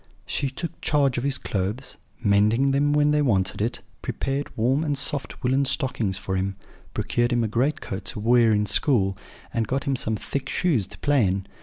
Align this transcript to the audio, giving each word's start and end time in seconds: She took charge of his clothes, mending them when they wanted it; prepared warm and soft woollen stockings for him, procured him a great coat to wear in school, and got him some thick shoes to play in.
She 0.25 0.49
took 0.49 0.81
charge 0.81 1.19
of 1.19 1.23
his 1.23 1.37
clothes, 1.37 1.97
mending 2.23 2.71
them 2.71 2.91
when 2.91 3.11
they 3.11 3.21
wanted 3.21 3.61
it; 3.61 3.81
prepared 4.01 4.49
warm 4.57 4.83
and 4.83 4.97
soft 4.97 5.43
woollen 5.43 5.63
stockings 5.65 6.17
for 6.17 6.35
him, 6.35 6.55
procured 6.95 7.31
him 7.31 7.43
a 7.43 7.47
great 7.47 7.81
coat 7.81 8.05
to 8.05 8.19
wear 8.19 8.51
in 8.51 8.65
school, 8.65 9.15
and 9.53 9.67
got 9.67 9.83
him 9.83 9.95
some 9.95 10.15
thick 10.15 10.49
shoes 10.49 10.87
to 10.87 10.97
play 10.97 11.27
in. 11.27 11.45